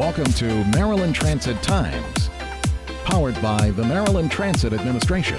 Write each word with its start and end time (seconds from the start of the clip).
Welcome 0.00 0.32
to 0.32 0.64
Maryland 0.68 1.14
Transit 1.14 1.62
Times, 1.62 2.30
powered 3.04 3.34
by 3.42 3.70
the 3.72 3.84
Maryland 3.84 4.30
Transit 4.30 4.72
Administration. 4.72 5.38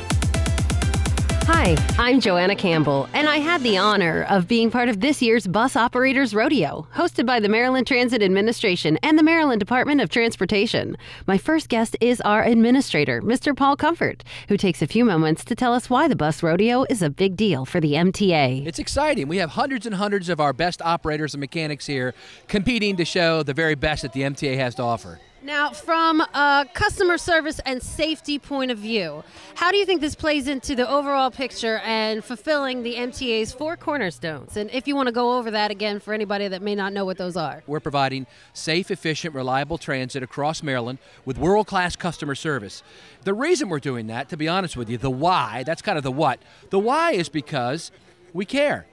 Hi, 1.46 1.76
I'm 1.98 2.20
Joanna 2.20 2.56
Campbell, 2.56 3.10
and 3.14 3.28
I 3.28 3.38
had 3.38 3.64
the 3.64 3.76
honor 3.76 4.28
of 4.30 4.48
being 4.48 4.70
part 4.70 4.90
of 4.90 5.00
this 5.00 5.24
year's 5.24 5.48
Bus 5.48 5.76
Operators 5.76 6.34
Roadeo, 6.34 6.88
hosted 6.94 7.26
by 7.26 7.40
the 7.40 7.50
Maryland 7.50 7.88
Transit 7.88 8.22
Administration 8.22 8.98
and 9.02 9.18
the 9.18 9.24
Maryland 9.24 9.60
Department 9.60 10.02
of 10.02 10.10
Transportation. 10.10 10.96
My 11.26 11.40
first 11.40 11.68
guest 11.68 11.98
is 12.00 12.22
our 12.22 12.44
administrator, 12.44 13.24
Mr. 13.24 13.58
Paul 13.58 13.76
Comfort, 13.76 14.24
who 14.50 14.56
takes 14.56 14.84
a 14.84 14.88
few 14.88 15.04
moments 15.04 15.44
to 15.46 15.56
tell 15.56 15.74
us 15.74 15.90
why 15.90 16.08
the 16.08 16.16
bus 16.16 16.44
rodeo 16.44 16.86
is 16.92 17.02
a 17.02 17.10
big 17.10 17.36
deal 17.36 17.66
for 17.66 17.80
the 17.80 17.94
MTA. 17.94 18.66
It's 18.68 18.80
exciting. 18.80 19.28
We 19.28 19.38
have 19.38 19.52
hundreds 19.52 19.88
and 19.88 19.96
hundreds 19.96 20.30
of 20.30 20.40
our 20.40 20.54
best 20.54 20.80
operators 20.84 21.34
and 21.34 21.42
mechanics 21.42 21.88
here 21.88 22.14
competing 22.48 22.98
to 22.98 23.06
show 23.06 23.42
the 23.42 23.54
very 23.54 23.76
best 23.76 24.04
that 24.04 24.14
the 24.14 24.22
MTA 24.22 24.58
has 24.58 24.76
to 24.76 24.84
offer. 24.84 25.20
Now, 25.52 25.72
from 25.72 26.22
a 26.22 26.66
customer 26.74 27.18
service 27.18 27.60
and 27.66 27.84
safety 27.84 28.40
point 28.40 28.72
of 28.72 28.78
view, 28.78 29.22
how 29.56 29.70
do 29.70 29.76
you 29.76 29.86
think 29.86 30.00
this 30.00 30.16
plays 30.16 30.48
into 30.48 30.78
the 30.78 30.90
overall 30.90 31.30
picture 31.30 31.80
and 31.80 32.24
fulfilling 32.24 32.84
the 32.84 32.96
MTA's 32.96 33.52
four 33.52 33.76
cornerstones? 33.76 34.56
And 34.56 34.72
if 34.72 34.88
you 34.88 34.96
want 34.96 35.08
to 35.08 35.12
go 35.12 35.38
over 35.38 35.52
that 35.52 35.70
again 35.70 36.00
for 36.00 36.14
anybody 36.14 36.48
that 36.48 36.62
may 36.62 36.74
not 36.74 36.94
know 36.94 37.04
what 37.04 37.18
those 37.18 37.36
are. 37.36 37.64
We're 37.68 37.82
providing 37.82 38.28
safe, 38.54 38.92
efficient, 38.92 39.36
reliable 39.36 39.78
transit 39.78 40.24
across 40.24 40.64
Maryland 40.64 41.00
with 41.26 41.38
world 41.38 41.68
class 41.68 41.98
customer 41.98 42.34
service. 42.34 42.82
The 43.26 43.34
reason 43.34 43.68
we're 43.68 43.80
doing 43.80 44.08
that, 44.08 44.30
to 44.30 44.38
be 44.38 44.48
honest 44.48 44.78
with 44.78 44.90
you, 44.90 44.98
the 44.98 45.10
why, 45.10 45.64
that's 45.66 45.82
kind 45.82 45.98
of 45.98 46.06
the 46.06 46.14
what. 46.14 46.40
The 46.70 46.80
why 46.80 47.12
is 47.12 47.28
because 47.28 47.92
we 48.32 48.46
care. 48.46 48.86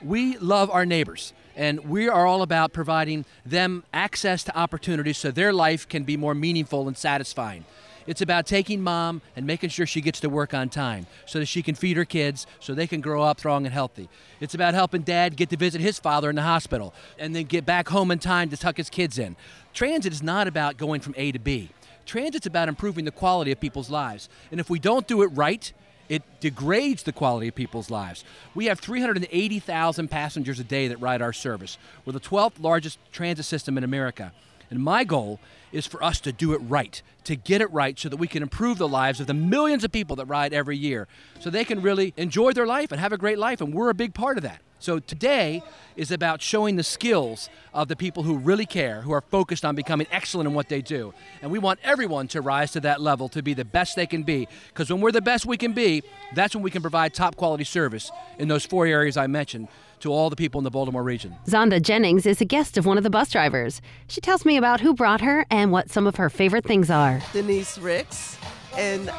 We 0.00 0.38
love 0.38 0.70
our 0.70 0.86
neighbors 0.86 1.32
and 1.56 1.80
we 1.88 2.08
are 2.08 2.26
all 2.26 2.42
about 2.42 2.72
providing 2.72 3.24
them 3.44 3.84
access 3.92 4.44
to 4.44 4.56
opportunities 4.56 5.18
so 5.18 5.30
their 5.30 5.52
life 5.52 5.88
can 5.88 6.04
be 6.04 6.16
more 6.16 6.34
meaningful 6.34 6.88
and 6.88 6.96
satisfying. 6.96 7.64
It's 8.06 8.20
about 8.20 8.46
taking 8.46 8.82
mom 8.82 9.22
and 9.34 9.46
making 9.46 9.70
sure 9.70 9.86
she 9.86 10.00
gets 10.00 10.20
to 10.20 10.28
work 10.28 10.52
on 10.52 10.68
time 10.68 11.06
so 11.26 11.38
that 11.38 11.46
she 11.46 11.62
can 11.62 11.74
feed 11.74 11.96
her 11.96 12.04
kids 12.04 12.46
so 12.60 12.74
they 12.74 12.86
can 12.86 13.00
grow 13.00 13.22
up 13.22 13.38
strong 13.38 13.64
and 13.64 13.72
healthy. 13.72 14.08
It's 14.40 14.54
about 14.54 14.74
helping 14.74 15.02
dad 15.02 15.36
get 15.36 15.48
to 15.50 15.56
visit 15.56 15.80
his 15.80 15.98
father 15.98 16.28
in 16.28 16.36
the 16.36 16.42
hospital 16.42 16.92
and 17.18 17.34
then 17.34 17.44
get 17.44 17.64
back 17.64 17.88
home 17.88 18.10
in 18.10 18.18
time 18.18 18.50
to 18.50 18.56
tuck 18.56 18.76
his 18.76 18.90
kids 18.90 19.18
in. 19.18 19.36
Transit 19.72 20.12
is 20.12 20.22
not 20.22 20.46
about 20.46 20.76
going 20.76 21.00
from 21.00 21.14
A 21.16 21.32
to 21.32 21.38
B. 21.38 21.70
Transit's 22.04 22.46
about 22.46 22.68
improving 22.68 23.06
the 23.06 23.10
quality 23.10 23.50
of 23.52 23.60
people's 23.60 23.88
lives. 23.88 24.28
And 24.50 24.60
if 24.60 24.68
we 24.68 24.78
don't 24.78 25.08
do 25.08 25.22
it 25.22 25.28
right, 25.28 25.72
it 26.08 26.22
degrades 26.40 27.02
the 27.02 27.12
quality 27.12 27.48
of 27.48 27.54
people's 27.54 27.90
lives. 27.90 28.24
We 28.54 28.66
have 28.66 28.80
380,000 28.80 30.08
passengers 30.08 30.60
a 30.60 30.64
day 30.64 30.88
that 30.88 30.98
ride 30.98 31.22
our 31.22 31.32
service. 31.32 31.78
We're 32.04 32.12
the 32.12 32.20
12th 32.20 32.60
largest 32.60 32.98
transit 33.12 33.44
system 33.46 33.78
in 33.78 33.84
America. 33.84 34.32
And 34.70 34.82
my 34.82 35.04
goal 35.04 35.40
is 35.72 35.86
for 35.86 36.02
us 36.02 36.20
to 36.20 36.32
do 36.32 36.52
it 36.52 36.58
right, 36.58 37.02
to 37.24 37.36
get 37.36 37.60
it 37.60 37.70
right 37.72 37.98
so 37.98 38.08
that 38.08 38.16
we 38.16 38.26
can 38.26 38.42
improve 38.42 38.78
the 38.78 38.88
lives 38.88 39.20
of 39.20 39.26
the 39.26 39.34
millions 39.34 39.84
of 39.84 39.92
people 39.92 40.16
that 40.16 40.26
ride 40.26 40.52
every 40.52 40.76
year 40.76 41.06
so 41.40 41.50
they 41.50 41.64
can 41.64 41.82
really 41.82 42.14
enjoy 42.16 42.52
their 42.52 42.66
life 42.66 42.92
and 42.92 43.00
have 43.00 43.12
a 43.12 43.18
great 43.18 43.38
life. 43.38 43.60
And 43.60 43.74
we're 43.74 43.90
a 43.90 43.94
big 43.94 44.14
part 44.14 44.36
of 44.36 44.42
that. 44.42 44.60
So 44.84 44.98
today 44.98 45.62
is 45.96 46.10
about 46.10 46.42
showing 46.42 46.76
the 46.76 46.82
skills 46.82 47.48
of 47.72 47.88
the 47.88 47.96
people 47.96 48.22
who 48.22 48.36
really 48.36 48.66
care, 48.66 49.00
who 49.00 49.12
are 49.12 49.22
focused 49.22 49.64
on 49.64 49.74
becoming 49.74 50.06
excellent 50.12 50.46
in 50.46 50.52
what 50.52 50.68
they 50.68 50.82
do. 50.82 51.14
And 51.40 51.50
we 51.50 51.58
want 51.58 51.80
everyone 51.82 52.28
to 52.28 52.42
rise 52.42 52.72
to 52.72 52.80
that 52.80 53.00
level 53.00 53.30
to 53.30 53.42
be 53.42 53.54
the 53.54 53.64
best 53.64 53.96
they 53.96 54.04
can 54.04 54.24
be. 54.24 54.46
Because 54.68 54.90
when 54.90 55.00
we're 55.00 55.10
the 55.10 55.22
best 55.22 55.46
we 55.46 55.56
can 55.56 55.72
be, 55.72 56.02
that's 56.34 56.54
when 56.54 56.62
we 56.62 56.70
can 56.70 56.82
provide 56.82 57.14
top 57.14 57.34
quality 57.36 57.64
service 57.64 58.10
in 58.38 58.48
those 58.48 58.66
four 58.66 58.84
areas 58.84 59.16
I 59.16 59.26
mentioned 59.26 59.68
to 60.00 60.12
all 60.12 60.28
the 60.28 60.36
people 60.36 60.58
in 60.58 60.64
the 60.64 60.70
Baltimore 60.70 61.02
region. 61.02 61.34
Sandra 61.46 61.80
Jennings 61.80 62.26
is 62.26 62.42
a 62.42 62.44
guest 62.44 62.76
of 62.76 62.84
one 62.84 62.98
of 62.98 63.04
the 63.04 63.10
bus 63.10 63.30
drivers. 63.30 63.80
She 64.08 64.20
tells 64.20 64.44
me 64.44 64.58
about 64.58 64.80
who 64.80 64.92
brought 64.92 65.22
her 65.22 65.46
and 65.50 65.72
what 65.72 65.90
some 65.90 66.06
of 66.06 66.16
her 66.16 66.28
favorite 66.28 66.66
things 66.66 66.90
are. 66.90 67.22
Denise 67.32 67.78
Ricks, 67.78 68.36
and 68.76 69.10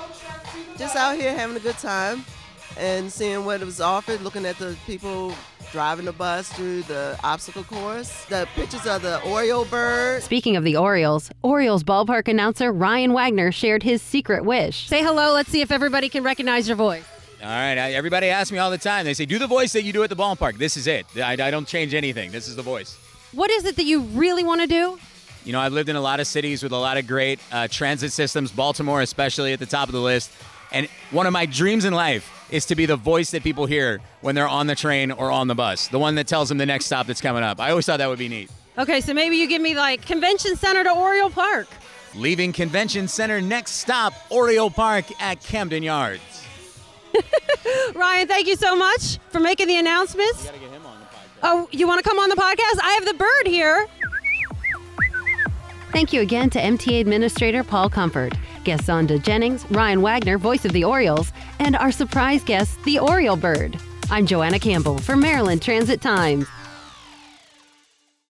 just 0.78 0.96
out 0.96 1.18
here 1.18 1.34
having 1.36 1.58
a 1.58 1.60
good 1.60 1.80
time 1.80 2.24
and 2.78 3.12
seeing 3.12 3.46
what 3.46 3.62
was 3.62 3.82
offered, 3.82 4.22
looking 4.22 4.46
at 4.46 4.58
the 4.58 4.76
people 4.86 5.34
driving 5.72 6.06
the 6.06 6.14
bus 6.14 6.52
through 6.52 6.84
the 6.84 7.18
obstacle 7.24 7.64
course, 7.64 8.26
the 8.26 8.48
pictures 8.56 8.86
of 8.86 9.02
the 9.02 9.22
Oriole 9.24 9.66
bird. 9.66 10.24
Speaking 10.24 10.56
of 10.56 10.64
the 10.64 10.78
Orioles, 10.78 11.30
Orioles 11.42 11.84
ballpark 11.84 12.28
announcer 12.28 12.72
Ryan 12.72 13.14
Wagner 13.14 13.52
shared 13.52 13.84
his 13.84 14.02
secret 14.02 14.46
wish. 14.46 14.88
Say 14.88 15.04
hello, 15.04 15.34
let's 15.34 15.50
see 15.50 15.62
if 15.62 15.72
everybody 15.72 16.10
can 16.10 16.24
recognize 16.24 16.68
your 16.68 16.78
voice. 16.78 17.04
All 17.42 17.50
right, 17.50 17.76
everybody 17.78 18.28
asks 18.28 18.52
me 18.52 18.58
all 18.58 18.72
the 18.72 18.78
time. 18.78 19.06
They 19.06 19.14
say, 19.14 19.26
do 19.26 19.38
the 19.38 19.48
voice 19.48 19.74
that 19.74 19.84
you 19.84 19.94
do 19.94 20.04
at 20.04 20.10
the 20.10 20.16
ballpark. 20.16 20.58
This 20.58 20.78
is 20.78 20.88
it. 20.88 21.06
I, 21.18 21.34
I 21.34 21.52
don't 21.52 21.68
change 21.68 21.94
anything. 21.94 22.32
This 22.32 22.48
is 22.48 22.56
the 22.56 22.62
voice. 22.62 22.98
What 23.34 23.52
is 23.52 23.66
it 23.66 23.76
that 23.76 23.86
you 23.86 24.02
really 24.02 24.44
want 24.44 24.62
to 24.62 24.68
do? 24.68 24.98
You 25.44 25.52
know, 25.52 25.60
I've 25.60 25.74
lived 25.74 25.90
in 25.90 25.96
a 25.96 26.02
lot 26.02 26.20
of 26.20 26.26
cities 26.26 26.64
with 26.64 26.72
a 26.72 26.78
lot 26.78 26.98
of 26.98 27.06
great 27.06 27.40
uh, 27.52 27.68
transit 27.68 28.12
systems, 28.12 28.52
Baltimore 28.52 29.02
especially 29.02 29.54
at 29.54 29.60
the 29.60 29.66
top 29.68 29.90
of 29.90 29.94
the 29.94 30.02
list. 30.02 30.32
And 30.72 30.88
one 31.12 31.28
of 31.28 31.34
my 31.34 31.46
dreams 31.46 31.86
in 31.86 31.94
life 31.94 32.32
is 32.50 32.66
to 32.68 32.76
be 32.76 32.86
the 32.86 32.96
voice 32.96 33.32
that 33.32 33.44
people 33.44 33.66
hear 33.66 34.02
when 34.22 34.36
they're 34.36 34.48
on 34.48 34.68
the 34.68 34.76
train 34.76 35.12
or 35.12 35.32
on 35.32 35.48
the 35.48 35.56
bus, 35.56 35.88
the 35.88 36.00
one 36.00 36.16
that 36.16 36.28
tells 36.28 36.50
them 36.50 36.58
the 36.58 36.66
next 36.66 36.86
stop 36.86 37.08
that's 37.08 37.22
coming 37.22 37.44
up. 37.44 37.60
I 37.60 37.70
always 37.72 37.86
thought 37.86 37.98
that 37.98 38.10
would 38.10 38.20
be 38.20 38.30
neat. 38.30 38.50
Okay, 38.78 39.02
so 39.02 39.14
maybe 39.14 39.38
you 39.38 39.48
give 39.48 39.62
me 39.62 39.76
like 39.76 40.06
Convention 40.06 40.56
Center 40.56 40.84
to 40.84 40.92
Oriole 40.92 41.30
Park. 41.30 41.68
Leaving 42.14 42.54
Convention 42.54 43.08
Center, 43.08 43.42
next 43.42 43.72
stop, 43.74 44.14
Oriole 44.30 44.70
Park 44.70 45.06
at 45.22 45.42
Camden 45.42 45.84
Yards. 45.84 46.22
Ryan, 47.96 48.28
thank 48.28 48.48
you 48.48 48.56
so 48.56 48.76
much 48.76 49.20
for 49.30 49.40
making 49.40 49.68
the 49.68 49.78
announcements. 49.78 50.46
You 50.46 50.52
gotta 50.52 50.60
get 50.60 50.72
him 50.72 50.86
on. 50.86 50.98
Oh, 51.44 51.70
you 51.72 51.88
want 51.88 52.04
to 52.04 52.10
come 52.10 52.20
on 52.20 52.30
the 52.30 52.36
podcast? 52.36 52.80
I 52.82 52.92
have 52.94 53.06
the 53.06 53.14
bird 53.14 53.48
here. 53.48 53.88
Thank 55.92 56.12
you 56.12 56.22
again 56.22 56.50
to 56.50 56.60
MTA 56.60 57.00
Administrator 57.00 57.64
Paul 57.64 57.90
Comfort, 57.90 58.34
guests 58.66 58.88
Sandra 58.88 59.18
Jennings, 59.18 59.70
Ryan 59.72 60.02
Wagner, 60.02 60.38
voice 60.38 60.66
of 60.66 60.74
the 60.74 60.84
Orioles, 60.84 61.32
and 61.60 61.76
our 61.76 61.92
surprise 61.92 62.44
guest, 62.44 62.84
the 62.84 63.00
Oriole 63.00 63.38
Bird. 63.38 63.78
I'm 64.12 64.26
Joanna 64.26 64.60
Campbell 64.60 64.98
for 64.98 65.16
Maryland 65.16 65.62
Transit 65.62 66.02
Times. 66.02 66.48